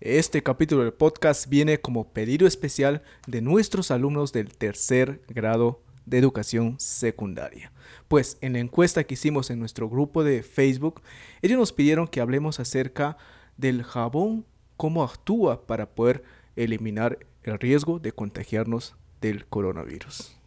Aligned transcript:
Este 0.00 0.44
capítulo 0.44 0.84
del 0.84 0.92
podcast 0.92 1.48
viene 1.48 1.80
como 1.80 2.12
pedido 2.12 2.46
especial 2.46 3.02
de 3.26 3.42
nuestros 3.42 3.90
alumnos 3.90 4.32
del 4.32 4.56
tercer 4.56 5.22
grado 5.26 5.82
de 6.06 6.18
educación 6.18 6.76
secundaria. 6.78 7.72
Pues 8.06 8.38
en 8.40 8.52
la 8.52 8.60
encuesta 8.60 9.02
que 9.02 9.14
hicimos 9.14 9.50
en 9.50 9.58
nuestro 9.58 9.88
grupo 9.88 10.22
de 10.22 10.44
Facebook, 10.44 11.02
ellos 11.42 11.58
nos 11.58 11.72
pidieron 11.72 12.06
que 12.06 12.20
hablemos 12.20 12.60
acerca 12.60 13.16
del 13.56 13.82
jabón, 13.82 14.46
cómo 14.76 15.02
actúa 15.02 15.66
para 15.66 15.90
poder 15.90 16.22
eliminar 16.54 17.18
el 17.42 17.58
riesgo 17.58 17.98
de 17.98 18.12
contagiarnos 18.12 18.94
del 19.20 19.46
coronavirus. 19.46 20.37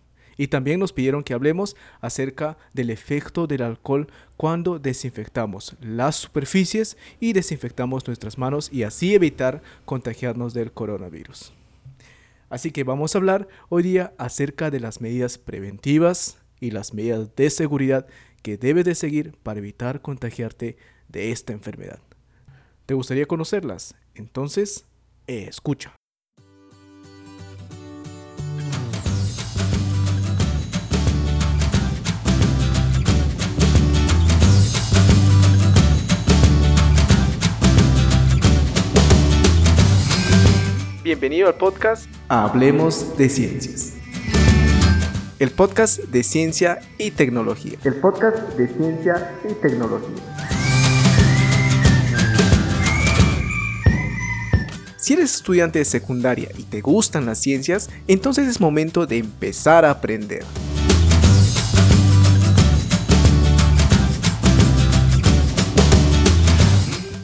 Y 0.41 0.47
también 0.47 0.79
nos 0.79 0.91
pidieron 0.91 1.21
que 1.21 1.35
hablemos 1.35 1.75
acerca 1.99 2.57
del 2.73 2.89
efecto 2.89 3.45
del 3.45 3.61
alcohol 3.61 4.07
cuando 4.37 4.79
desinfectamos 4.79 5.75
las 5.81 6.15
superficies 6.15 6.97
y 7.19 7.33
desinfectamos 7.33 8.07
nuestras 8.07 8.39
manos 8.39 8.67
y 8.73 8.81
así 8.81 9.13
evitar 9.13 9.61
contagiarnos 9.85 10.55
del 10.55 10.71
coronavirus. 10.71 11.53
Así 12.49 12.71
que 12.71 12.83
vamos 12.83 13.13
a 13.13 13.19
hablar 13.19 13.49
hoy 13.69 13.83
día 13.83 14.16
acerca 14.17 14.71
de 14.71 14.80
las 14.80 14.99
medidas 14.99 15.38
preventivas 15.38 16.39
y 16.59 16.71
las 16.71 16.95
medidas 16.95 17.35
de 17.35 17.52
seguridad 17.52 18.08
que 18.41 18.58
debes 18.58 18.85
de 18.85 18.95
seguir 18.95 19.38
para 19.44 19.59
evitar 19.59 20.02
contagiarte 20.02 20.75
de 21.08 21.31
esta 21.31 21.53
enfermedad. 21.53 21.99
¿Te 22.88 22.95
gustaría 22.95 23.27
conocerlas? 23.27 23.94
Entonces, 24.16 24.88
escucha. 25.27 25.94
Bienvenido 41.11 41.49
al 41.49 41.55
podcast 41.55 42.09
Hablemos 42.29 43.17
de 43.17 43.27
Ciencias. 43.27 43.95
El 45.39 45.52
podcast 45.52 45.99
de 45.99 46.23
ciencia 46.23 46.80
y 46.97 47.11
tecnología. 47.11 47.77
El 47.83 47.95
podcast 47.95 48.38
de 48.58 48.69
ciencia 48.69 49.38
y 49.44 49.53
tecnología. 49.55 50.23
Si 54.95 55.11
eres 55.11 55.36
estudiante 55.36 55.80
de 55.80 55.86
secundaria 55.86 56.47
y 56.58 56.63
te 56.63 56.80
gustan 56.80 57.25
las 57.25 57.39
ciencias, 57.39 57.89
entonces 58.08 58.47
es 58.47 58.61
momento 58.61 59.05
de 59.05 59.17
empezar 59.17 59.83
a 59.83 59.91
aprender. 59.91 60.45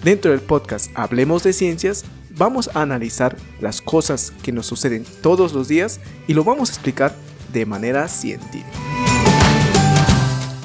Dentro 0.07 0.31
del 0.31 0.39
podcast 0.39 0.89
Hablemos 0.95 1.43
de 1.43 1.51
Ciencias, 1.51 2.05
vamos 2.29 2.69
a 2.73 2.81
analizar 2.81 3.35
las 3.59 3.81
cosas 3.81 4.31
que 4.41 4.53
nos 4.53 4.65
suceden 4.65 5.03
todos 5.21 5.51
los 5.51 5.67
días 5.67 5.99
y 6.27 6.33
lo 6.33 6.45
vamos 6.45 6.69
a 6.69 6.71
explicar 6.71 7.13
de 7.51 7.65
manera 7.65 8.07
científica. 8.07 8.71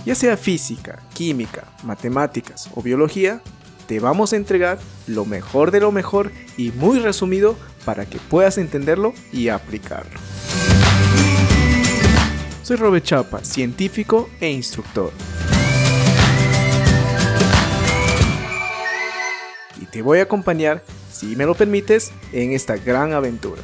Ya 0.07 0.15
sea 0.15 0.37
física, 0.37 1.03
química, 1.13 1.65
matemáticas 1.83 2.71
o 2.77 2.83
biología, 2.83 3.43
te 3.89 3.99
vamos 3.99 4.33
a 4.33 4.37
entregar 4.37 4.79
lo 5.09 5.25
mejor 5.25 5.73
de 5.73 5.81
lo 5.81 5.91
mejor 5.91 6.31
y 6.57 6.71
muy 6.71 7.01
resumido 7.01 7.57
para 7.85 8.07
que 8.07 8.21
puedas 8.21 8.59
entenderlo 8.59 9.13
y 9.33 9.49
aplicarlo. 9.49 10.21
Soy 12.63 12.77
Robert 12.77 13.05
Chapa, 13.05 13.43
científico 13.43 14.31
e 14.41 14.53
instructor. 14.53 15.11
Te 19.93 20.03
voy 20.03 20.19
a 20.19 20.23
acompañar 20.23 20.83
si 21.13 21.37
me 21.37 21.47
lo 21.47 21.55
permites, 21.55 22.11
en 22.33 22.53
esta 22.53 22.77
gran 22.77 23.13
aventura. 23.13 23.63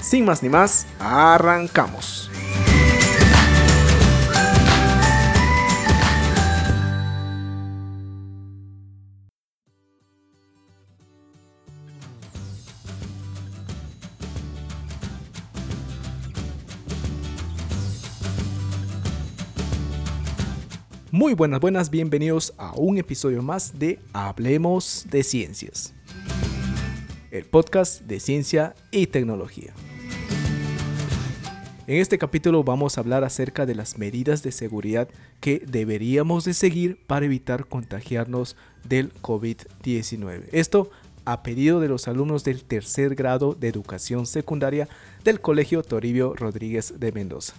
Sin 0.00 0.24
más 0.24 0.42
ni 0.42 0.48
más, 0.48 0.86
arrancamos. 1.00 2.29
Muy 21.12 21.34
buenas, 21.34 21.60
buenas, 21.60 21.90
bienvenidos 21.90 22.54
a 22.56 22.72
un 22.76 22.98
episodio 22.98 23.42
más 23.42 23.78
de 23.78 23.98
Hablemos 24.12 25.06
de 25.10 25.22
Ciencias 25.22 25.92
el 27.30 27.44
podcast 27.44 28.02
de 28.02 28.18
ciencia 28.18 28.74
y 28.90 29.06
tecnología. 29.06 29.72
En 31.86 31.96
este 31.96 32.18
capítulo 32.18 32.62
vamos 32.62 32.96
a 32.96 33.00
hablar 33.00 33.24
acerca 33.24 33.66
de 33.66 33.74
las 33.74 33.98
medidas 33.98 34.42
de 34.42 34.52
seguridad 34.52 35.08
que 35.40 35.60
deberíamos 35.66 36.44
de 36.44 36.54
seguir 36.54 36.98
para 37.06 37.26
evitar 37.26 37.66
contagiarnos 37.66 38.56
del 38.88 39.12
COVID-19. 39.14 40.44
Esto 40.52 40.90
a 41.24 41.42
pedido 41.42 41.80
de 41.80 41.88
los 41.88 42.08
alumnos 42.08 42.44
del 42.44 42.64
tercer 42.64 43.14
grado 43.14 43.54
de 43.54 43.68
educación 43.68 44.26
secundaria 44.26 44.88
del 45.24 45.40
Colegio 45.40 45.82
Toribio 45.82 46.34
Rodríguez 46.34 46.94
de 46.98 47.12
Mendoza. 47.12 47.54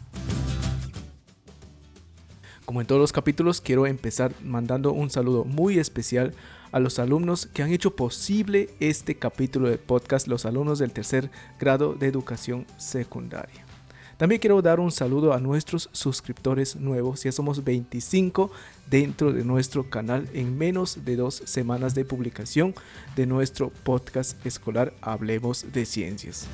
Como 2.72 2.80
en 2.80 2.88
todos 2.88 3.02
los 3.02 3.12
capítulos, 3.12 3.59
quiero 3.59 3.86
empezar 3.86 4.32
mandando 4.46 4.94
un 4.94 5.09
saludo 5.09 5.44
muy 5.44 5.78
especial 5.78 6.34
a 6.72 6.80
los 6.80 7.00
alumnos 7.00 7.48
que 7.48 7.64
han 7.64 7.74
hecho 7.74 7.98
posible 7.98 8.70
este 8.80 9.16
capítulo 9.16 9.68
de 9.68 9.78
podcast, 9.78 10.26
los 10.30 10.46
alumnos 10.46 10.80
del 10.80 10.94
tercer 10.94 11.30
grado 11.60 11.96
de 11.96 12.08
educación 12.08 12.66
secundaria. 12.78 13.66
También 14.16 14.40
quiero 14.40 14.62
dar 14.62 14.80
un 14.80 14.94
saludo 14.94 15.34
a 15.34 15.42
nuestros 15.42 15.90
suscriptores 15.92 16.78
nuevos, 16.78 17.24
ya 17.24 17.34
somos 17.34 17.62
25 17.66 18.50
dentro 18.90 19.34
de 19.34 19.44
nuestro 19.44 19.90
canal 19.90 20.30
en 20.31 20.58
menos 20.58 21.04
de 21.04 21.18
dos 21.18 21.44
semanas 21.44 21.94
de 21.94 22.06
publicación 22.06 22.74
de 23.18 23.26
nuestro 23.26 23.70
podcast 23.84 24.46
escolar 24.46 24.94
Hablemos 25.02 25.74
de 25.74 25.86
Ciencias. 25.86 26.48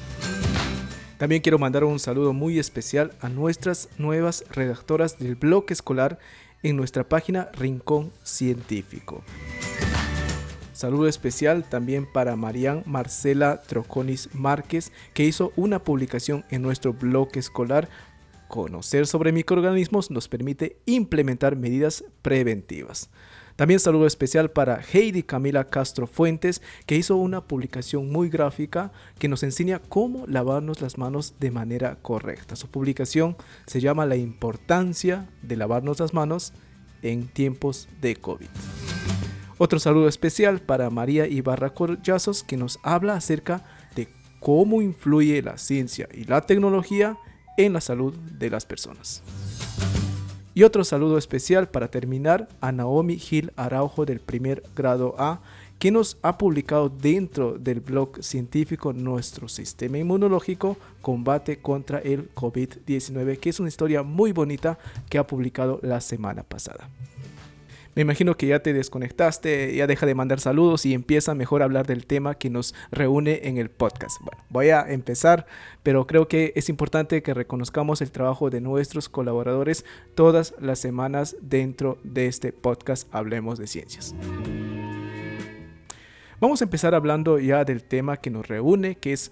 También 1.17 1.41
quiero 1.41 1.57
mandar 1.57 1.83
un 1.83 2.00
saludo 2.00 2.31
muy 2.31 2.59
especial 2.59 3.11
a 3.22 3.29
nuestras 3.29 3.89
nuevas 3.97 4.44
redactoras 4.51 5.17
del 5.17 5.35
blog 5.35 5.66
escolar 5.69 6.19
en 6.61 6.78
nuestra 6.78 7.09
página 7.09 7.50
Rincón 7.53 8.11
Científico. 8.23 9.23
Saludo 10.73 11.07
especial 11.07 11.67
también 11.67 12.06
para 12.06 12.35
Marian 12.35 12.83
Marcela 12.85 13.63
Troconis 13.63 14.29
Márquez, 14.33 14.91
que 15.16 15.25
hizo 15.25 15.53
una 15.56 15.83
publicación 15.83 16.45
en 16.51 16.61
nuestro 16.61 16.94
blog 16.94 17.29
escolar. 17.33 17.89
Conocer 18.47 19.07
sobre 19.07 19.31
microorganismos 19.31 20.11
nos 20.11 20.27
permite 20.27 20.77
implementar 20.85 21.56
medidas 21.56 22.03
preventivas. 22.22 23.09
También 23.57 23.79
saludo 23.79 24.06
especial 24.06 24.51
para 24.51 24.79
Heidi 24.94 25.23
Camila 25.23 25.68
Castro 25.72 26.06
Fuentes, 26.06 26.62
que 26.85 26.95
hizo 26.95 27.16
una 27.16 27.41
publicación 27.41 28.12
muy 28.12 28.29
gráfica 28.29 28.91
que 29.18 29.28
nos 29.28 29.41
enseña 29.41 29.79
cómo 29.79 30.28
lavarnos 30.28 30.79
las 30.79 31.00
manos 31.00 31.34
de 31.40 31.50
manera 31.50 31.97
correcta. 32.03 32.56
Su 32.56 32.69
publicación 32.69 33.35
se 33.66 33.81
llama 33.81 34.06
La 34.06 34.16
importancia 34.16 35.28
de 35.41 35.57
lavarnos 35.57 36.00
las 36.00 36.13
manos 36.13 36.53
en 37.01 37.28
tiempos 37.28 37.90
de 38.00 38.16
COVID. 38.16 38.47
Otro 39.57 39.79
saludo 39.79 40.07
especial 40.07 40.59
para 40.59 40.91
María 40.91 41.25
Ibarra 41.25 41.72
Collazos 41.72 42.44
que 42.44 42.57
nos 42.57 42.78
habla 42.84 43.16
acerca 43.16 43.66
de 43.95 44.07
cómo 44.39 44.84
influye 44.84 45.41
la 45.41 45.57
ciencia 45.57 46.07
y 46.13 46.25
la 46.25 46.41
tecnología 46.41 47.18
en 47.57 47.74
la 47.74 47.81
salud 47.81 48.13
de 48.13 48.51
las 48.51 48.68
personas. 48.68 49.24
Y 50.57 50.63
otro 50.63 50.84
saludo 50.84 51.19
especial 51.19 51.69
para 51.69 51.90
terminar 51.90 52.47
a 52.62 52.72
Naomi 52.72 53.19
Gil 53.19 53.51
Araujo 53.57 54.07
del 54.07 54.19
primer 54.19 54.63
grado 54.75 55.13
A, 55.19 55.40
que 55.78 55.91
nos 55.91 56.18
ha 56.23 56.40
publicado 56.40 56.90
dentro 56.90 57.59
del 57.59 57.80
blog 57.80 58.24
científico 58.24 58.92
Nuestro 58.92 59.50
Sistema 59.50 60.00
Inmunológico 60.00 60.75
Combate 61.04 61.59
contra 61.59 62.00
el 62.00 62.33
COVID-19, 62.33 63.38
que 63.38 63.51
es 63.51 63.59
una 63.59 63.69
historia 63.69 64.01
muy 64.01 64.31
bonita 64.31 64.80
que 65.12 65.19
ha 65.19 65.27
publicado 65.27 65.80
la 65.83 66.01
semana 66.01 66.42
pasada. 66.42 66.89
Me 67.97 68.01
imagino 68.01 68.38
que 68.38 68.45
ya 68.45 68.59
te 68.59 68.73
desconectaste, 68.73 69.73
ya 69.73 69.88
deja 69.88 70.05
de 70.05 70.13
mandar 70.13 70.39
saludos 70.39 70.85
y 70.85 70.94
empieza 70.94 71.33
mejor 71.33 71.63
a 71.63 71.65
hablar 71.65 71.88
del 71.88 72.05
tema 72.05 72.35
que 72.35 72.51
nos 72.51 72.75
reúne 72.91 73.39
en 73.45 73.57
el 73.57 73.71
podcast. 73.71 74.21
Bueno, 74.21 74.44
voy 74.51 74.69
a 74.69 74.81
empezar, 74.88 75.47
pero 75.81 76.05
creo 76.05 76.27
que 76.27 76.53
es 76.55 76.69
importante 76.69 77.23
que 77.23 77.33
reconozcamos 77.33 78.03
el 78.03 78.11
trabajo 78.11 78.51
de 78.51 78.61
nuestros 78.61 79.09
colaboradores 79.09 79.83
todas 80.13 80.53
las 80.59 80.77
semanas 80.77 81.38
dentro 81.41 81.97
de 82.03 82.27
este 82.27 82.53
podcast 82.53 83.07
Hablemos 83.11 83.57
de 83.57 83.65
Ciencias. 83.65 84.13
Vamos 86.39 86.61
a 86.61 86.65
empezar 86.65 86.93
hablando 86.93 87.39
ya 87.39 87.65
del 87.65 87.83
tema 87.83 88.17
que 88.17 88.29
nos 88.29 88.47
reúne, 88.47 88.93
que 88.93 89.11
es 89.11 89.31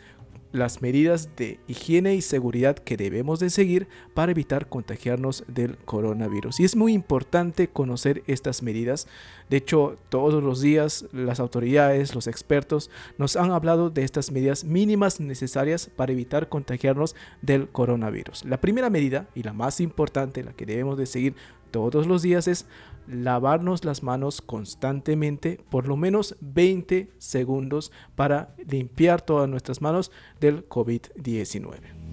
las 0.55 0.81
medidas 0.81 1.29
de 1.35 1.59
higiene 1.67 2.15
y 2.15 2.21
seguridad 2.21 2.77
que 2.77 2.97
debemos 2.97 3.39
de 3.39 3.49
seguir 3.49 3.87
para 4.13 4.31
evitar 4.31 4.67
contagiarnos 4.67 5.43
del 5.47 5.77
coronavirus. 5.77 6.59
Y 6.59 6.63
es 6.63 6.75
muy 6.75 6.93
importante 6.93 7.67
conocer 7.67 8.23
estas 8.27 8.63
medidas. 8.63 9.07
De 9.49 9.57
hecho, 9.57 9.97
todos 10.09 10.41
los 10.41 10.61
días 10.61 11.05
las 11.11 11.39
autoridades, 11.39 12.15
los 12.15 12.27
expertos 12.27 12.89
nos 13.17 13.35
han 13.35 13.51
hablado 13.51 13.89
de 13.89 14.03
estas 14.03 14.31
medidas 14.31 14.63
mínimas 14.63 15.19
necesarias 15.19 15.89
para 15.95 16.13
evitar 16.13 16.49
contagiarnos 16.49 17.15
del 17.41 17.67
coronavirus. 17.67 18.45
La 18.45 18.61
primera 18.61 18.89
medida 18.89 19.27
y 19.35 19.43
la 19.43 19.53
más 19.53 19.81
importante, 19.81 20.43
la 20.43 20.53
que 20.53 20.65
debemos 20.65 20.97
de 20.97 21.05
seguir 21.05 21.35
todos 21.71 22.07
los 22.07 22.21
días 22.21 22.47
es 22.47 22.65
lavarnos 23.07 23.85
las 23.85 24.03
manos 24.03 24.41
constantemente 24.41 25.59
por 25.69 25.87
lo 25.87 25.95
menos 25.97 26.35
20 26.41 27.11
segundos 27.17 27.91
para 28.15 28.55
limpiar 28.67 29.21
todas 29.21 29.49
nuestras 29.49 29.81
manos 29.81 30.11
del 30.39 30.67
COVID-19. 30.67 32.05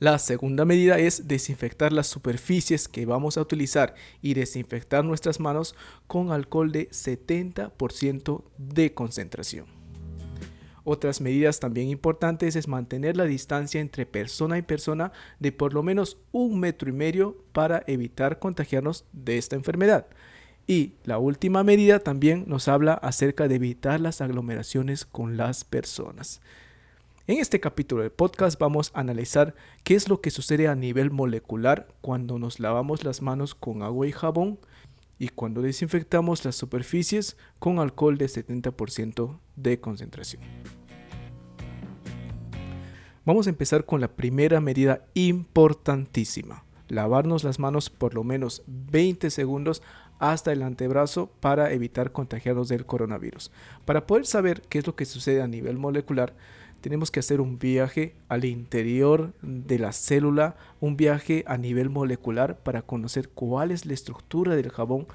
La 0.00 0.20
segunda 0.20 0.64
medida 0.64 0.98
es 0.98 1.26
desinfectar 1.26 1.92
las 1.92 2.06
superficies 2.06 2.86
que 2.86 3.04
vamos 3.04 3.36
a 3.36 3.40
utilizar 3.40 3.96
y 4.22 4.34
desinfectar 4.34 5.04
nuestras 5.04 5.40
manos 5.40 5.74
con 6.06 6.30
alcohol 6.30 6.70
de 6.70 6.88
70% 6.90 8.44
de 8.58 8.94
concentración. 8.94 9.77
Otras 10.90 11.20
medidas 11.20 11.60
también 11.60 11.88
importantes 11.88 12.56
es 12.56 12.66
mantener 12.66 13.14
la 13.14 13.26
distancia 13.26 13.78
entre 13.78 14.06
persona 14.06 14.56
y 14.56 14.62
persona 14.62 15.12
de 15.38 15.52
por 15.52 15.74
lo 15.74 15.82
menos 15.82 16.16
un 16.32 16.58
metro 16.58 16.88
y 16.88 16.94
medio 16.94 17.36
para 17.52 17.84
evitar 17.86 18.38
contagiarnos 18.38 19.04
de 19.12 19.36
esta 19.36 19.54
enfermedad. 19.54 20.06
Y 20.66 20.94
la 21.04 21.18
última 21.18 21.62
medida 21.62 21.98
también 21.98 22.44
nos 22.46 22.68
habla 22.68 22.94
acerca 22.94 23.48
de 23.48 23.56
evitar 23.56 24.00
las 24.00 24.22
aglomeraciones 24.22 25.04
con 25.04 25.36
las 25.36 25.62
personas. 25.62 26.40
En 27.26 27.36
este 27.36 27.60
capítulo 27.60 28.00
del 28.00 28.10
podcast 28.10 28.58
vamos 28.58 28.90
a 28.94 29.00
analizar 29.00 29.54
qué 29.84 29.94
es 29.94 30.08
lo 30.08 30.22
que 30.22 30.30
sucede 30.30 30.68
a 30.68 30.74
nivel 30.74 31.10
molecular 31.10 31.86
cuando 32.00 32.38
nos 32.38 32.60
lavamos 32.60 33.04
las 33.04 33.20
manos 33.20 33.54
con 33.54 33.82
agua 33.82 34.06
y 34.06 34.12
jabón 34.12 34.58
y 35.18 35.28
cuando 35.28 35.62
desinfectamos 35.62 36.44
las 36.44 36.56
superficies 36.56 37.36
con 37.58 37.78
alcohol 37.78 38.18
de 38.18 38.26
70% 38.26 39.38
de 39.56 39.80
concentración. 39.80 40.42
Vamos 43.24 43.46
a 43.46 43.50
empezar 43.50 43.84
con 43.84 44.00
la 44.00 44.08
primera 44.08 44.60
medida 44.60 45.04
importantísima. 45.12 46.64
Lavarnos 46.88 47.44
las 47.44 47.58
manos 47.58 47.90
por 47.90 48.14
lo 48.14 48.24
menos 48.24 48.62
20 48.66 49.28
segundos 49.30 49.82
hasta 50.18 50.52
el 50.52 50.62
antebrazo 50.62 51.30
para 51.40 51.72
evitar 51.72 52.12
contagiarnos 52.12 52.68
del 52.68 52.86
coronavirus. 52.86 53.50
Para 53.84 54.06
poder 54.06 54.24
saber 54.24 54.62
qué 54.62 54.78
es 54.78 54.86
lo 54.86 54.96
que 54.96 55.04
sucede 55.04 55.42
a 55.42 55.46
nivel 55.46 55.76
molecular, 55.76 56.34
tenemos 56.80 57.10
que 57.10 57.20
hacer 57.20 57.40
un 57.40 57.58
viaje 57.58 58.14
al 58.28 58.44
interior 58.44 59.32
de 59.42 59.78
la 59.78 59.92
célula, 59.92 60.56
un 60.80 60.96
viaje 60.96 61.44
a 61.46 61.56
nivel 61.56 61.90
molecular 61.90 62.58
para 62.58 62.82
conocer 62.82 63.28
cuál 63.28 63.70
es 63.70 63.86
la 63.86 63.94
estructura 63.94 64.56
del 64.56 64.70
jabón, 64.70 65.06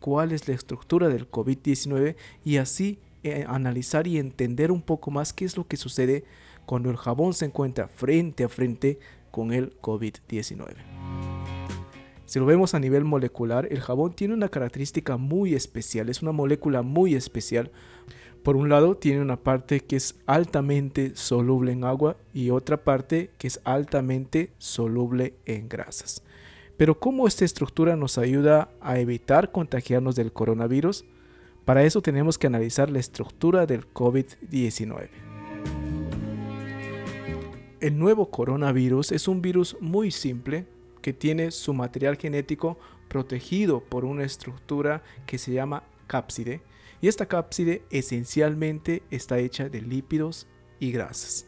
cuál 0.00 0.32
es 0.32 0.48
la 0.48 0.54
estructura 0.54 1.08
del 1.08 1.30
COVID-19 1.30 2.16
y 2.44 2.58
así 2.58 2.98
eh, 3.24 3.44
analizar 3.48 4.06
y 4.06 4.18
entender 4.18 4.70
un 4.70 4.82
poco 4.82 5.10
más 5.10 5.32
qué 5.32 5.44
es 5.44 5.56
lo 5.56 5.66
que 5.66 5.76
sucede 5.76 6.24
cuando 6.66 6.90
el 6.90 6.96
jabón 6.96 7.34
se 7.34 7.46
encuentra 7.46 7.88
frente 7.88 8.44
a 8.44 8.48
frente 8.48 8.98
con 9.30 9.52
el 9.52 9.78
COVID-19. 9.80 10.74
Si 12.26 12.38
lo 12.38 12.44
vemos 12.44 12.74
a 12.74 12.78
nivel 12.78 13.04
molecular, 13.04 13.66
el 13.70 13.80
jabón 13.80 14.12
tiene 14.12 14.34
una 14.34 14.50
característica 14.50 15.16
muy 15.16 15.54
especial, 15.54 16.10
es 16.10 16.20
una 16.20 16.32
molécula 16.32 16.82
muy 16.82 17.14
especial. 17.14 17.70
Por 18.48 18.56
un 18.56 18.70
lado, 18.70 18.96
tiene 18.96 19.20
una 19.20 19.36
parte 19.36 19.80
que 19.80 19.96
es 19.96 20.18
altamente 20.24 21.14
soluble 21.16 21.70
en 21.70 21.84
agua 21.84 22.16
y 22.32 22.48
otra 22.48 22.78
parte 22.82 23.28
que 23.36 23.46
es 23.46 23.60
altamente 23.64 24.52
soluble 24.56 25.34
en 25.44 25.68
grasas. 25.68 26.22
Pero 26.78 26.98
¿cómo 26.98 27.28
esta 27.28 27.44
estructura 27.44 27.94
nos 27.94 28.16
ayuda 28.16 28.70
a 28.80 29.00
evitar 29.00 29.52
contagiarnos 29.52 30.16
del 30.16 30.32
coronavirus? 30.32 31.04
Para 31.66 31.82
eso 31.84 32.00
tenemos 32.00 32.38
que 32.38 32.46
analizar 32.46 32.88
la 32.88 33.00
estructura 33.00 33.66
del 33.66 33.86
COVID-19. 33.92 35.10
El 37.80 37.98
nuevo 37.98 38.30
coronavirus 38.30 39.12
es 39.12 39.28
un 39.28 39.42
virus 39.42 39.76
muy 39.78 40.10
simple 40.10 40.64
que 41.02 41.12
tiene 41.12 41.50
su 41.50 41.74
material 41.74 42.16
genético 42.16 42.78
protegido 43.08 43.80
por 43.80 44.06
una 44.06 44.24
estructura 44.24 45.02
que 45.26 45.36
se 45.36 45.52
llama 45.52 45.82
cápside 46.06 46.62
y 47.00 47.08
esta 47.08 47.26
cápside 47.26 47.82
esencialmente 47.90 49.02
está 49.10 49.38
hecha 49.38 49.68
de 49.68 49.82
lípidos 49.82 50.46
y 50.80 50.92
grasas. 50.92 51.46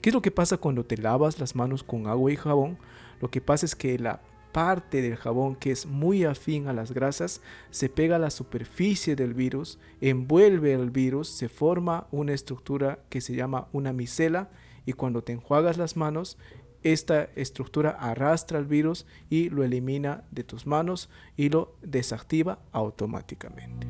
¿Qué 0.00 0.10
es 0.10 0.14
lo 0.14 0.22
que 0.22 0.30
pasa 0.30 0.58
cuando 0.58 0.84
te 0.84 0.98
lavas 0.98 1.38
las 1.38 1.54
manos 1.54 1.82
con 1.82 2.06
agua 2.06 2.30
y 2.30 2.36
jabón? 2.36 2.78
Lo 3.20 3.30
que 3.30 3.40
pasa 3.40 3.64
es 3.64 3.74
que 3.74 3.98
la 3.98 4.20
parte 4.52 5.02
del 5.02 5.16
jabón 5.16 5.56
que 5.56 5.72
es 5.72 5.84
muy 5.84 6.24
afín 6.24 6.68
a 6.68 6.72
las 6.72 6.92
grasas 6.92 7.40
se 7.70 7.88
pega 7.88 8.16
a 8.16 8.20
la 8.20 8.30
superficie 8.30 9.16
del 9.16 9.34
virus, 9.34 9.78
envuelve 10.00 10.74
el 10.74 10.90
virus, 10.90 11.28
se 11.28 11.48
forma 11.48 12.06
una 12.12 12.34
estructura 12.34 13.00
que 13.08 13.20
se 13.20 13.34
llama 13.34 13.68
una 13.72 13.92
micela 13.92 14.50
y 14.86 14.92
cuando 14.92 15.24
te 15.24 15.32
enjuagas 15.32 15.76
las 15.76 15.96
manos, 15.96 16.38
esta 16.84 17.24
estructura 17.34 17.90
arrastra 17.90 18.58
el 18.58 18.66
virus 18.66 19.06
y 19.30 19.48
lo 19.48 19.64
elimina 19.64 20.24
de 20.30 20.44
tus 20.44 20.66
manos 20.66 21.08
y 21.36 21.48
lo 21.48 21.74
desactiva 21.82 22.60
automáticamente. 22.72 23.88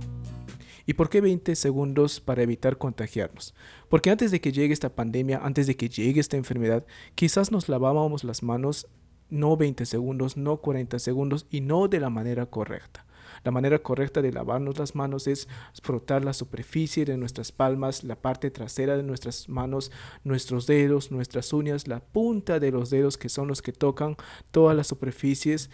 ¿Y 0.87 0.95
por 0.95 1.09
qué 1.09 1.21
20 1.21 1.55
segundos 1.57 2.21
para 2.21 2.43
evitar 2.43 2.79
contagiarnos? 2.79 3.55
Porque 3.89 4.11
antes 4.11 4.31
de 4.31 4.41
que 4.41 4.53
llegue 4.53 4.73
esta 4.73 4.95
pandemia, 4.95 5.41
antes 5.43 5.67
de 5.67 5.77
que 5.77 5.89
llegue 5.89 6.21
esta 6.21 6.37
enfermedad, 6.37 6.85
quizás 7.15 7.51
nos 7.51 7.69
lavábamos 7.69 8.25
las 8.25 8.43
manos 8.43 8.89
no 9.31 9.57
20 9.57 9.87
segundos, 9.87 10.37
no 10.37 10.59
40 10.59 10.99
segundos 10.99 11.47
y 11.51 11.61
no 11.61 11.89
de 11.89 12.01
la 12.01 12.11
manera 12.11 12.47
correcta. 12.47 13.07
La 13.43 13.51
manera 13.51 13.79
correcta 13.81 14.23
de 14.23 14.33
lavarnos 14.33 14.79
las 14.79 14.95
manos 14.95 15.27
es 15.27 15.49
frotar 15.83 16.25
la 16.25 16.33
superficie 16.33 17.05
de 17.05 17.17
nuestras 17.17 17.53
palmas, 17.53 18.05
la 18.05 18.17
parte 18.17 18.51
trasera 18.51 18.97
de 18.97 19.03
nuestras 19.03 19.49
manos, 19.49 19.91
nuestros 20.23 20.67
dedos, 20.67 21.11
nuestras 21.11 21.53
uñas, 21.53 21.89
la 21.89 22.01
punta 22.01 22.61
de 22.61 22.71
los 22.71 22.91
dedos 22.91 23.19
que 23.19 23.29
son 23.29 23.49
los 23.49 23.61
que 23.61 23.73
tocan 23.73 24.17
todas 24.51 24.77
las 24.77 24.87
superficies 24.87 25.71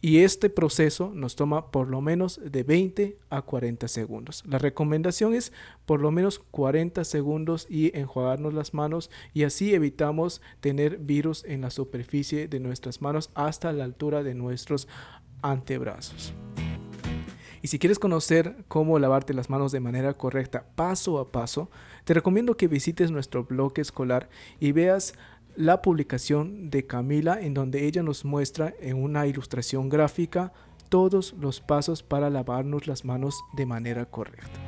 y 0.00 0.18
este 0.20 0.48
proceso 0.48 1.10
nos 1.14 1.34
toma 1.34 1.70
por 1.70 1.88
lo 1.88 2.00
menos 2.00 2.40
de 2.44 2.62
20 2.62 3.16
a 3.30 3.42
40 3.42 3.88
segundos. 3.88 4.44
La 4.46 4.58
recomendación 4.58 5.34
es 5.34 5.52
por 5.86 6.00
lo 6.00 6.10
menos 6.10 6.38
40 6.38 7.04
segundos 7.04 7.66
y 7.68 7.96
enjuagarnos 7.98 8.54
las 8.54 8.74
manos 8.74 9.10
y 9.34 9.44
así 9.44 9.74
evitamos 9.74 10.40
tener 10.60 10.98
virus 10.98 11.44
en 11.44 11.62
la 11.62 11.70
superficie 11.70 12.48
de 12.48 12.60
nuestras 12.60 13.02
manos 13.02 13.30
hasta 13.34 13.72
la 13.72 13.84
altura 13.84 14.22
de 14.22 14.34
nuestros 14.34 14.86
antebrazos. 15.42 16.32
Y 17.60 17.68
si 17.68 17.78
quieres 17.78 17.98
conocer 17.98 18.64
cómo 18.68 18.98
lavarte 18.98 19.34
las 19.34 19.50
manos 19.50 19.72
de 19.72 19.80
manera 19.80 20.14
correcta 20.14 20.64
paso 20.76 21.18
a 21.18 21.32
paso, 21.32 21.70
te 22.04 22.14
recomiendo 22.14 22.56
que 22.56 22.68
visites 22.68 23.10
nuestro 23.10 23.44
blog 23.44 23.72
escolar 23.80 24.28
y 24.60 24.70
veas 24.72 25.14
la 25.58 25.82
publicación 25.82 26.70
de 26.70 26.86
Camila 26.86 27.40
en 27.40 27.52
donde 27.52 27.84
ella 27.84 28.04
nos 28.04 28.24
muestra 28.24 28.72
en 28.80 29.02
una 29.02 29.26
ilustración 29.26 29.88
gráfica 29.88 30.52
todos 30.88 31.32
los 31.32 31.60
pasos 31.60 32.04
para 32.04 32.30
lavarnos 32.30 32.86
las 32.86 33.04
manos 33.04 33.42
de 33.56 33.66
manera 33.66 34.06
correcta. 34.06 34.60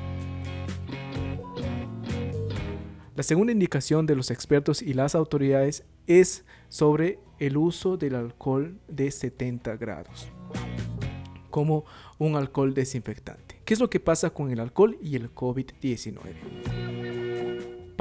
La 3.15 3.23
segunda 3.23 3.53
indicación 3.53 4.05
de 4.05 4.17
los 4.17 4.33
expertos 4.33 4.83
y 4.83 4.93
las 4.93 5.15
autoridades 5.15 5.85
es 6.09 6.45
sobre 6.69 7.21
el 7.39 7.57
uso 7.57 7.97
del 7.97 8.17
alcohol 8.17 8.77
de 8.89 9.13
70 9.13 9.77
grados 9.77 10.27
como 11.51 11.85
un 12.19 12.35
alcohol 12.35 12.75
desinfectante. 12.75 13.61
¿Qué 13.65 13.75
es 13.75 13.81
lo 13.81 13.91
que 13.91 14.01
pasa 14.01 14.31
con 14.31 14.51
el 14.51 14.59
alcohol 14.59 14.99
y 15.01 15.15
el 15.15 15.33
COVID-19? 15.33 16.70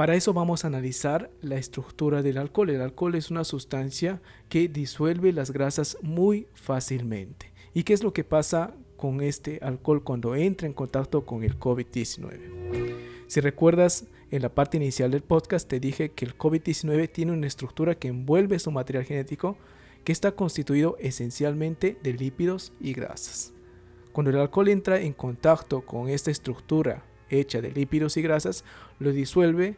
Para 0.00 0.14
eso 0.14 0.32
vamos 0.32 0.64
a 0.64 0.68
analizar 0.68 1.30
la 1.42 1.56
estructura 1.56 2.22
del 2.22 2.38
alcohol. 2.38 2.70
El 2.70 2.80
alcohol 2.80 3.16
es 3.16 3.30
una 3.30 3.44
sustancia 3.44 4.22
que 4.48 4.66
disuelve 4.66 5.30
las 5.30 5.50
grasas 5.50 5.98
muy 6.00 6.46
fácilmente. 6.54 7.52
¿Y 7.74 7.82
qué 7.82 7.92
es 7.92 8.02
lo 8.02 8.14
que 8.14 8.24
pasa 8.24 8.72
con 8.96 9.20
este 9.20 9.58
alcohol 9.60 10.02
cuando 10.02 10.34
entra 10.34 10.66
en 10.66 10.72
contacto 10.72 11.26
con 11.26 11.44
el 11.44 11.58
COVID-19? 11.58 12.96
Si 13.26 13.40
recuerdas, 13.40 14.06
en 14.30 14.40
la 14.40 14.48
parte 14.48 14.78
inicial 14.78 15.10
del 15.10 15.20
podcast 15.20 15.68
te 15.68 15.80
dije 15.80 16.12
que 16.12 16.24
el 16.24 16.38
COVID-19 16.38 17.12
tiene 17.12 17.32
una 17.32 17.46
estructura 17.46 17.94
que 17.94 18.08
envuelve 18.08 18.58
su 18.58 18.70
material 18.70 19.04
genético 19.04 19.58
que 20.04 20.12
está 20.12 20.32
constituido 20.32 20.96
esencialmente 20.98 21.98
de 22.02 22.14
lípidos 22.14 22.72
y 22.80 22.94
grasas. 22.94 23.52
Cuando 24.12 24.30
el 24.30 24.38
alcohol 24.38 24.70
entra 24.70 24.98
en 24.98 25.12
contacto 25.12 25.82
con 25.82 26.08
esta 26.08 26.30
estructura 26.30 27.04
hecha 27.28 27.60
de 27.60 27.70
lípidos 27.70 28.16
y 28.16 28.22
grasas, 28.22 28.64
lo 28.98 29.12
disuelve, 29.12 29.76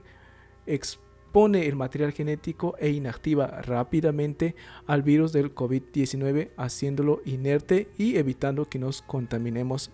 expone 0.67 1.67
el 1.67 1.77
material 1.77 2.13
genético 2.13 2.77
e 2.79 2.91
inactiva 2.91 3.47
rápidamente 3.47 4.55
al 4.87 5.03
virus 5.03 5.33
del 5.33 5.55
COVID-19, 5.55 6.51
haciéndolo 6.57 7.23
inerte 7.25 7.89
y 7.97 8.17
evitando 8.17 8.69
que 8.69 8.79
nos 8.79 9.03
contaminemos. 9.03 9.91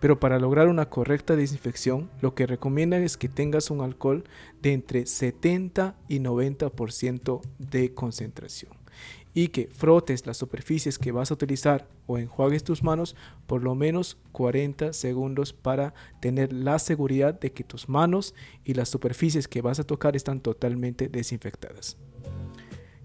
Pero 0.00 0.18
para 0.18 0.38
lograr 0.38 0.68
una 0.68 0.88
correcta 0.88 1.36
desinfección, 1.36 2.10
lo 2.20 2.34
que 2.34 2.46
recomiendan 2.46 3.02
es 3.02 3.16
que 3.16 3.28
tengas 3.28 3.70
un 3.70 3.82
alcohol 3.82 4.24
de 4.62 4.72
entre 4.72 5.06
70 5.06 5.96
y 6.08 6.20
90% 6.20 7.40
de 7.58 7.94
concentración 7.94 8.79
y 9.34 9.48
que 9.48 9.68
frotes 9.68 10.26
las 10.26 10.36
superficies 10.36 10.98
que 10.98 11.12
vas 11.12 11.30
a 11.30 11.34
utilizar 11.34 11.88
o 12.06 12.18
enjuagues 12.18 12.64
tus 12.64 12.82
manos 12.82 13.16
por 13.46 13.62
lo 13.62 13.74
menos 13.74 14.18
40 14.32 14.92
segundos 14.92 15.52
para 15.52 15.94
tener 16.20 16.52
la 16.52 16.78
seguridad 16.78 17.38
de 17.38 17.52
que 17.52 17.64
tus 17.64 17.88
manos 17.88 18.34
y 18.64 18.74
las 18.74 18.88
superficies 18.88 19.48
que 19.48 19.62
vas 19.62 19.80
a 19.80 19.84
tocar 19.84 20.16
están 20.16 20.40
totalmente 20.40 21.08
desinfectadas. 21.08 21.96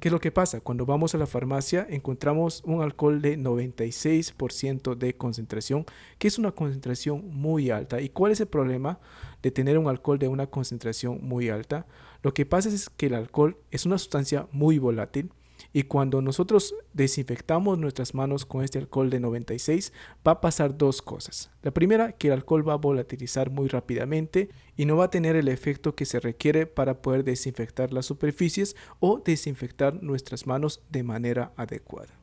¿Qué 0.05 0.09
es 0.09 0.13
lo 0.13 0.19
que 0.19 0.31
pasa? 0.31 0.61
Cuando 0.61 0.85
vamos 0.85 1.15
a 1.15 1.17
la 1.17 1.25
farmacia 1.25 1.87
encontramos 1.89 2.61
un 2.63 2.83
alcohol 2.83 3.23
de 3.23 3.39
96% 3.39 4.93
de 4.93 5.15
concentración, 5.15 5.85
que 6.19 6.27
es 6.27 6.37
una 6.37 6.51
concentración 6.51 7.27
muy 7.33 7.71
alta. 7.71 7.99
¿Y 7.99 8.09
cuál 8.09 8.31
es 8.31 8.39
el 8.39 8.45
problema 8.45 8.99
de 9.41 9.49
tener 9.49 9.79
un 9.79 9.87
alcohol 9.87 10.19
de 10.19 10.27
una 10.27 10.45
concentración 10.45 11.21
muy 11.23 11.49
alta? 11.49 11.87
Lo 12.21 12.35
que 12.35 12.45
pasa 12.45 12.69
es 12.69 12.87
que 12.87 13.07
el 13.07 13.15
alcohol 13.15 13.57
es 13.71 13.87
una 13.87 13.97
sustancia 13.97 14.47
muy 14.51 14.77
volátil 14.77 15.31
y 15.75 15.83
cuando 15.83 16.21
nosotros 16.21 16.73
desinfectamos 16.93 17.77
nuestras 17.77 18.13
manos 18.13 18.45
con 18.45 18.63
este 18.63 18.79
alcohol 18.79 19.09
de 19.09 19.19
96, 19.19 19.91
va 20.25 20.31
a 20.31 20.39
pasar 20.39 20.77
dos 20.77 21.01
cosas. 21.01 21.51
La 21.63 21.71
primera, 21.71 22.13
que 22.13 22.27
el 22.27 22.33
alcohol 22.33 22.65
va 22.65 22.75
a 22.75 22.77
volatilizar 22.77 23.49
muy 23.49 23.67
rápidamente 23.67 24.47
y 24.77 24.85
no 24.85 24.95
va 24.95 25.03
a 25.03 25.09
tener 25.09 25.35
el 25.35 25.49
efecto 25.49 25.93
que 25.93 26.05
se 26.05 26.21
requiere 26.21 26.65
para 26.65 27.01
poder 27.01 27.25
desinfectar 27.25 27.91
las 27.91 28.05
superficies 28.05 28.77
o 29.01 29.19
desinfectar 29.19 30.01
nuestras 30.01 30.47
manos 30.47 30.81
de 30.91 31.03
manera 31.03 31.51
adecuada. 31.57 32.13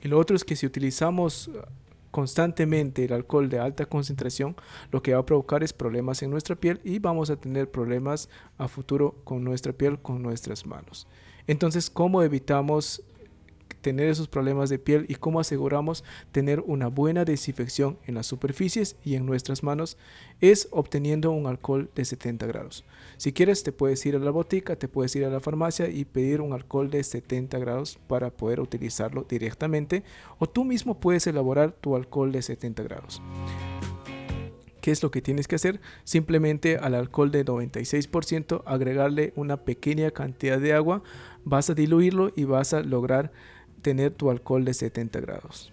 Y 0.00 0.08
lo 0.08 0.18
otro 0.18 0.34
es 0.34 0.42
que 0.42 0.56
si 0.56 0.66
utilizamos 0.66 1.48
constantemente 2.10 3.04
el 3.04 3.12
alcohol 3.12 3.48
de 3.48 3.60
alta 3.60 3.86
concentración, 3.86 4.56
lo 4.90 5.00
que 5.00 5.14
va 5.14 5.20
a 5.20 5.26
provocar 5.26 5.62
es 5.62 5.72
problemas 5.72 6.24
en 6.24 6.30
nuestra 6.32 6.56
piel 6.56 6.80
y 6.82 6.98
vamos 6.98 7.30
a 7.30 7.36
tener 7.36 7.70
problemas 7.70 8.28
a 8.58 8.66
futuro 8.66 9.14
con 9.22 9.44
nuestra 9.44 9.72
piel, 9.72 10.00
con 10.00 10.24
nuestras 10.24 10.66
manos. 10.66 11.06
Entonces, 11.46 11.90
¿cómo 11.90 12.22
evitamos 12.22 13.02
tener 13.82 14.08
esos 14.08 14.28
problemas 14.28 14.70
de 14.70 14.78
piel 14.78 15.04
y 15.08 15.16
cómo 15.16 15.40
aseguramos 15.40 16.04
tener 16.30 16.60
una 16.60 16.86
buena 16.86 17.26
desinfección 17.26 17.98
en 18.06 18.14
las 18.14 18.26
superficies 18.26 18.96
y 19.04 19.16
en 19.16 19.26
nuestras 19.26 19.62
manos 19.62 19.98
es 20.40 20.68
obteniendo 20.70 21.32
un 21.32 21.46
alcohol 21.46 21.90
de 21.94 22.04
70 22.04 22.46
grados. 22.46 22.84
Si 23.18 23.32
quieres 23.32 23.62
te 23.62 23.72
puedes 23.72 24.04
ir 24.06 24.16
a 24.16 24.20
la 24.20 24.30
botica, 24.30 24.76
te 24.76 24.88
puedes 24.88 25.14
ir 25.16 25.24
a 25.24 25.30
la 25.30 25.40
farmacia 25.40 25.90
y 25.90 26.04
pedir 26.04 26.40
un 26.40 26.52
alcohol 26.54 26.90
de 26.90 27.02
70 27.02 27.58
grados 27.58 27.98
para 28.06 28.30
poder 28.30 28.60
utilizarlo 28.60 29.26
directamente 29.28 30.02
o 30.38 30.48
tú 30.48 30.64
mismo 30.64 30.98
puedes 30.98 31.26
elaborar 31.26 31.72
tu 31.72 31.94
alcohol 31.96 32.32
de 32.32 32.42
70 32.42 32.82
grados. 32.84 33.20
¿Qué 34.82 34.90
es 34.90 35.00
lo 35.00 35.12
que 35.12 35.22
tienes 35.22 35.46
que 35.46 35.54
hacer? 35.54 35.80
Simplemente 36.02 36.76
al 36.76 36.96
alcohol 36.96 37.30
de 37.30 37.44
96% 37.44 38.64
agregarle 38.66 39.32
una 39.36 39.58
pequeña 39.58 40.10
cantidad 40.10 40.58
de 40.58 40.72
agua, 40.72 41.04
vas 41.44 41.70
a 41.70 41.74
diluirlo 41.74 42.32
y 42.34 42.44
vas 42.44 42.74
a 42.74 42.82
lograr 42.82 43.30
tener 43.80 44.10
tu 44.10 44.28
alcohol 44.28 44.64
de 44.64 44.74
70 44.74 45.20
grados. 45.20 45.72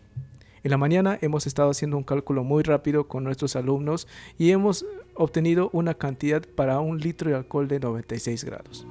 En 0.63 0.69
la 0.69 0.77
mañana 0.77 1.17
hemos 1.21 1.47
estado 1.47 1.71
haciendo 1.71 1.97
un 1.97 2.03
cálculo 2.03 2.43
muy 2.43 2.61
rápido 2.61 3.07
con 3.07 3.23
nuestros 3.23 3.55
alumnos 3.55 4.07
y 4.37 4.51
hemos 4.51 4.85
obtenido 5.15 5.71
una 5.73 5.95
cantidad 5.95 6.43
para 6.43 6.79
un 6.79 6.99
litro 6.99 7.31
de 7.31 7.37
alcohol 7.37 7.67
de 7.67 7.79
96 7.79 8.43
grados. 8.43 8.85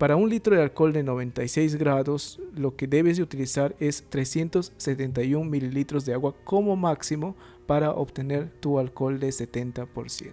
Para 0.00 0.16
un 0.16 0.30
litro 0.30 0.56
de 0.56 0.62
alcohol 0.62 0.94
de 0.94 1.02
96 1.02 1.76
grados, 1.76 2.40
lo 2.56 2.74
que 2.74 2.86
debes 2.86 3.18
de 3.18 3.22
utilizar 3.22 3.76
es 3.80 4.02
371 4.08 5.44
mililitros 5.44 6.06
de 6.06 6.14
agua 6.14 6.34
como 6.44 6.74
máximo 6.74 7.36
para 7.66 7.90
obtener 7.90 8.48
tu 8.60 8.78
alcohol 8.78 9.20
de 9.20 9.28
70%. 9.28 10.32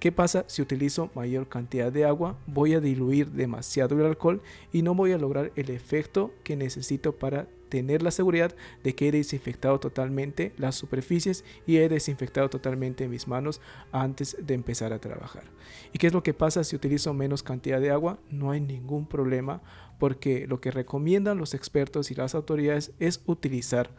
¿Qué 0.00 0.10
pasa 0.10 0.46
si 0.46 0.62
utilizo 0.62 1.10
mayor 1.14 1.48
cantidad 1.48 1.92
de 1.92 2.06
agua? 2.06 2.38
Voy 2.46 2.72
a 2.72 2.80
diluir 2.80 3.30
demasiado 3.30 3.94
el 4.00 4.06
alcohol 4.06 4.40
y 4.72 4.80
no 4.80 4.94
voy 4.94 5.12
a 5.12 5.18
lograr 5.18 5.52
el 5.54 5.68
efecto 5.68 6.32
que 6.42 6.56
necesito 6.56 7.14
para 7.14 7.46
tener 7.68 8.02
la 8.02 8.10
seguridad 8.10 8.54
de 8.82 8.94
que 8.94 9.08
he 9.08 9.12
desinfectado 9.12 9.80
totalmente 9.80 10.52
las 10.56 10.74
superficies 10.74 11.44
y 11.66 11.76
he 11.78 11.88
desinfectado 11.88 12.50
totalmente 12.50 13.08
mis 13.08 13.28
manos 13.28 13.60
antes 13.92 14.36
de 14.40 14.54
empezar 14.54 14.92
a 14.92 15.00
trabajar. 15.00 15.44
¿Y 15.92 15.98
qué 15.98 16.08
es 16.08 16.12
lo 16.12 16.22
que 16.22 16.34
pasa 16.34 16.64
si 16.64 16.76
utilizo 16.76 17.14
menos 17.14 17.42
cantidad 17.42 17.80
de 17.80 17.90
agua? 17.90 18.18
No 18.30 18.50
hay 18.50 18.60
ningún 18.60 19.06
problema 19.06 19.62
porque 19.98 20.46
lo 20.46 20.60
que 20.60 20.70
recomiendan 20.70 21.38
los 21.38 21.54
expertos 21.54 22.10
y 22.10 22.14
las 22.14 22.34
autoridades 22.34 22.92
es 23.00 23.22
utilizar 23.26 23.90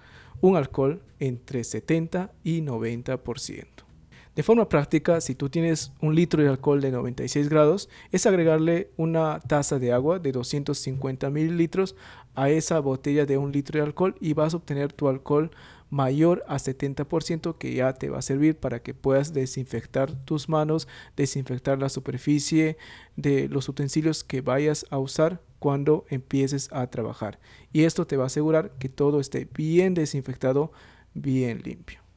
un 0.41 0.55
alcohol 0.55 1.01
entre 1.19 1.63
70 1.63 2.31
y 2.43 2.61
90%. 2.61 3.88
De 4.35 4.43
forma 4.43 4.69
práctica, 4.69 5.21
si 5.21 5.35
tú 5.35 5.49
tienes 5.49 5.91
un 6.01 6.15
litro 6.15 6.41
de 6.41 6.49
alcohol 6.49 6.81
de 6.81 6.91
96 6.91 7.49
grados, 7.49 7.89
es 8.11 8.25
agregarle 8.25 8.89
una 8.95 9.39
taza 9.41 9.79
de 9.79 9.91
agua 9.91 10.19
de 10.19 10.31
250 10.31 11.29
mililitros 11.29 11.95
a 12.35 12.49
esa 12.49 12.79
botella 12.79 13.25
de 13.25 13.37
un 13.37 13.51
litro 13.51 13.79
de 13.79 13.85
alcohol 13.85 14.15
y 14.21 14.33
vas 14.33 14.53
a 14.53 14.57
obtener 14.57 14.93
tu 14.93 15.09
alcohol 15.09 15.51
mayor 15.89 16.43
a 16.47 16.57
70% 16.57 17.57
que 17.57 17.73
ya 17.73 17.93
te 17.93 18.09
va 18.09 18.19
a 18.19 18.21
servir 18.21 18.55
para 18.55 18.81
que 18.81 18.93
puedas 18.93 19.33
desinfectar 19.33 20.13
tus 20.25 20.47
manos, 20.47 20.87
desinfectar 21.17 21.79
la 21.79 21.89
superficie 21.89 22.77
de 23.15 23.49
los 23.49 23.67
utensilios 23.67 24.23
que 24.23 24.41
vayas 24.41 24.85
a 24.89 24.99
usar 24.99 25.41
cuando 25.57 26.05
empieces 26.09 26.69
a 26.71 26.87
trabajar. 26.87 27.39
Y 27.73 27.83
esto 27.83 28.07
te 28.07 28.17
va 28.17 28.23
a 28.23 28.27
asegurar 28.27 28.71
que 28.79 28.89
todo 28.89 29.19
esté 29.19 29.47
bien 29.53 29.93
desinfectado, 29.93 30.71
bien 31.13 31.61
limpio. 31.63 32.08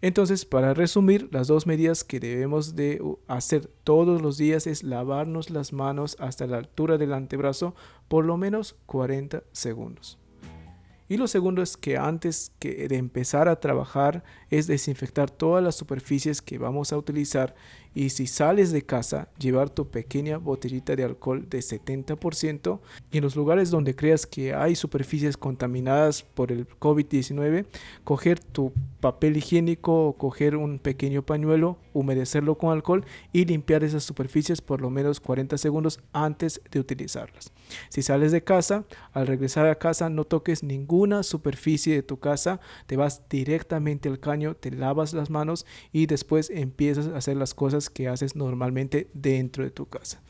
Entonces, 0.00 0.44
para 0.44 0.74
resumir, 0.74 1.28
las 1.32 1.48
dos 1.48 1.66
medidas 1.66 2.04
que 2.04 2.20
debemos 2.20 2.76
de 2.76 3.02
hacer 3.26 3.66
todos 3.82 4.22
los 4.22 4.38
días 4.38 4.66
es 4.68 4.84
lavarnos 4.84 5.50
las 5.50 5.72
manos 5.72 6.16
hasta 6.20 6.46
la 6.46 6.58
altura 6.58 6.98
del 6.98 7.12
antebrazo 7.12 7.74
por 8.06 8.24
lo 8.24 8.36
menos 8.36 8.76
40 8.86 9.42
segundos. 9.52 10.18
Y 11.08 11.16
lo 11.16 11.26
segundo 11.26 11.62
es 11.62 11.78
que 11.78 11.96
antes 11.96 12.52
que 12.58 12.86
de 12.86 12.96
empezar 12.96 13.48
a 13.48 13.60
trabajar 13.60 14.22
es 14.50 14.66
desinfectar 14.66 15.30
todas 15.30 15.64
las 15.64 15.74
superficies 15.74 16.42
que 16.42 16.58
vamos 16.58 16.92
a 16.92 16.98
utilizar 16.98 17.54
y 17.98 18.10
si 18.10 18.28
sales 18.28 18.70
de 18.70 18.82
casa 18.82 19.28
llevar 19.40 19.70
tu 19.70 19.88
pequeña 19.88 20.38
botellita 20.38 20.94
de 20.94 21.02
alcohol 21.02 21.48
de 21.50 21.58
70% 21.58 22.78
y 23.10 23.18
en 23.18 23.24
los 23.24 23.34
lugares 23.34 23.72
donde 23.72 23.96
creas 23.96 24.24
que 24.24 24.54
hay 24.54 24.76
superficies 24.76 25.36
contaminadas 25.36 26.22
por 26.22 26.52
el 26.52 26.68
COVID-19 26.68 27.66
coger 28.04 28.38
tu 28.38 28.72
papel 29.00 29.36
higiénico 29.36 30.06
o 30.06 30.12
coger 30.12 30.54
un 30.54 30.78
pequeño 30.78 31.22
pañuelo 31.22 31.76
humedecerlo 31.98 32.56
con 32.56 32.70
alcohol 32.70 33.04
y 33.32 33.44
limpiar 33.44 33.82
esas 33.82 34.04
superficies 34.04 34.60
por 34.60 34.80
lo 34.80 34.90
menos 34.90 35.18
40 35.18 35.58
segundos 35.58 36.00
antes 36.12 36.60
de 36.70 36.78
utilizarlas. 36.78 37.52
Si 37.88 38.02
sales 38.02 38.32
de 38.32 38.44
casa, 38.44 38.84
al 39.12 39.26
regresar 39.26 39.66
a 39.66 39.74
casa 39.74 40.08
no 40.08 40.24
toques 40.24 40.62
ninguna 40.62 41.22
superficie 41.22 41.94
de 41.94 42.02
tu 42.02 42.18
casa, 42.18 42.60
te 42.86 42.96
vas 42.96 43.28
directamente 43.28 44.08
al 44.08 44.20
caño, 44.20 44.54
te 44.54 44.70
lavas 44.70 45.12
las 45.12 45.30
manos 45.30 45.66
y 45.92 46.06
después 46.06 46.50
empiezas 46.50 47.08
a 47.08 47.16
hacer 47.16 47.36
las 47.36 47.54
cosas 47.54 47.87
que 47.90 48.08
haces 48.08 48.36
normalmente 48.36 49.08
dentro 49.14 49.64
de 49.64 49.70
tu 49.70 49.86
casa. 49.86 50.20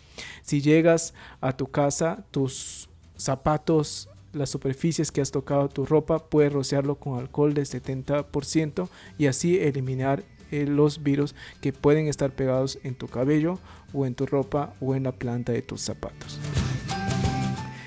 Si 0.42 0.60
llegas 0.60 1.14
a 1.40 1.56
tu 1.56 1.66
casa, 1.66 2.24
tus 2.30 2.88
zapatos 3.16 4.08
las 4.32 4.50
superficies 4.50 5.10
que 5.10 5.20
has 5.20 5.30
tocado 5.30 5.68
tu 5.68 5.86
ropa, 5.86 6.18
puedes 6.18 6.52
rociarlo 6.52 6.96
con 6.96 7.18
alcohol 7.18 7.54
del 7.54 7.66
70% 7.66 8.88
y 9.16 9.26
así 9.26 9.58
eliminar 9.58 10.22
eh, 10.50 10.66
los 10.66 11.02
virus 11.02 11.34
que 11.60 11.72
pueden 11.72 12.08
estar 12.08 12.30
pegados 12.30 12.78
en 12.82 12.94
tu 12.94 13.08
cabello 13.08 13.58
o 13.92 14.06
en 14.06 14.14
tu 14.14 14.26
ropa 14.26 14.74
o 14.80 14.94
en 14.94 15.04
la 15.04 15.12
planta 15.12 15.52
de 15.52 15.62
tus 15.62 15.80
zapatos. 15.80 16.38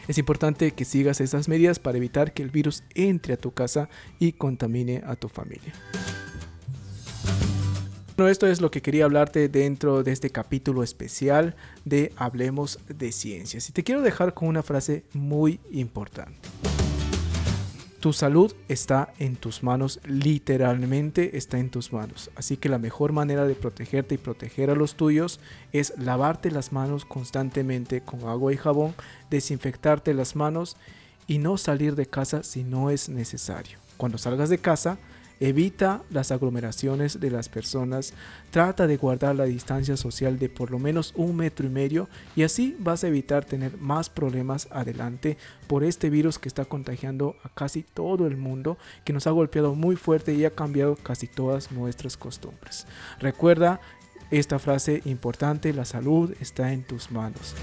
Es 0.07 0.17
importante 0.17 0.71
que 0.71 0.83
sigas 0.83 1.21
estas 1.21 1.47
medidas 1.47 1.79
para 1.79 1.97
evitar 1.97 2.33
que 2.33 2.43
el 2.43 2.49
virus 2.49 2.83
entre 2.95 3.35
a 3.35 3.37
tu 3.37 3.51
casa 3.51 3.87
y 4.19 4.33
contamine 4.33 5.01
a 5.05 5.15
tu 5.15 5.29
familia. 5.29 5.73
Bueno, 8.21 8.31
esto 8.31 8.45
es 8.45 8.61
lo 8.61 8.69
que 8.69 8.83
quería 8.83 9.05
hablarte 9.05 9.49
dentro 9.49 10.03
de 10.03 10.11
este 10.11 10.29
capítulo 10.29 10.83
especial 10.83 11.55
de 11.85 12.13
Hablemos 12.17 12.77
de 12.87 13.11
Ciencias. 13.11 13.67
Y 13.67 13.71
te 13.71 13.83
quiero 13.83 14.03
dejar 14.03 14.35
con 14.35 14.47
una 14.47 14.61
frase 14.61 15.05
muy 15.11 15.59
importante. 15.71 16.47
Tu 17.99 18.13
salud 18.13 18.53
está 18.67 19.11
en 19.17 19.37
tus 19.37 19.63
manos, 19.63 19.99
literalmente 20.05 21.35
está 21.35 21.57
en 21.57 21.71
tus 21.71 21.93
manos. 21.93 22.29
Así 22.35 22.57
que 22.57 22.69
la 22.69 22.77
mejor 22.77 23.11
manera 23.11 23.47
de 23.47 23.55
protegerte 23.55 24.13
y 24.13 24.19
proteger 24.19 24.69
a 24.69 24.75
los 24.75 24.93
tuyos 24.93 25.39
es 25.73 25.91
lavarte 25.97 26.51
las 26.51 26.71
manos 26.71 27.05
constantemente 27.05 28.01
con 28.01 28.29
agua 28.29 28.53
y 28.53 28.57
jabón, 28.57 28.93
desinfectarte 29.31 30.13
las 30.13 30.35
manos 30.35 30.77
y 31.25 31.39
no 31.39 31.57
salir 31.57 31.95
de 31.95 32.05
casa 32.05 32.43
si 32.43 32.63
no 32.63 32.91
es 32.91 33.09
necesario. 33.09 33.79
Cuando 33.97 34.19
salgas 34.19 34.49
de 34.49 34.59
casa, 34.59 34.99
Evita 35.41 36.03
las 36.11 36.31
aglomeraciones 36.31 37.19
de 37.19 37.31
las 37.31 37.49
personas, 37.49 38.13
trata 38.51 38.85
de 38.85 38.95
guardar 38.95 39.35
la 39.35 39.45
distancia 39.45 39.97
social 39.97 40.37
de 40.37 40.49
por 40.49 40.69
lo 40.69 40.77
menos 40.77 41.13
un 41.15 41.35
metro 41.35 41.65
y 41.65 41.69
medio 41.71 42.07
y 42.35 42.43
así 42.43 42.77
vas 42.77 43.03
a 43.03 43.07
evitar 43.07 43.43
tener 43.43 43.75
más 43.79 44.07
problemas 44.07 44.67
adelante 44.69 45.39
por 45.65 45.83
este 45.83 46.11
virus 46.11 46.37
que 46.37 46.47
está 46.47 46.65
contagiando 46.65 47.37
a 47.43 47.49
casi 47.49 47.81
todo 47.81 48.27
el 48.27 48.37
mundo, 48.37 48.77
que 49.03 49.13
nos 49.13 49.25
ha 49.25 49.31
golpeado 49.31 49.73
muy 49.73 49.95
fuerte 49.95 50.35
y 50.35 50.45
ha 50.45 50.51
cambiado 50.51 50.95
casi 50.95 51.25
todas 51.25 51.71
nuestras 51.71 52.17
costumbres. 52.17 52.85
Recuerda 53.19 53.81
esta 54.29 54.59
frase 54.59 55.01
importante, 55.05 55.73
la 55.73 55.85
salud 55.85 56.35
está 56.39 56.71
en 56.71 56.83
tus 56.83 57.09
manos. 57.09 57.55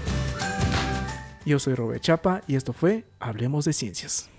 Yo 1.45 1.59
soy 1.59 1.75
Robert 1.75 2.03
Chapa 2.03 2.41
y 2.45 2.57
esto 2.57 2.73
fue 2.73 3.05
Hablemos 3.21 3.63
de 3.63 3.71
Ciencias. 3.71 4.29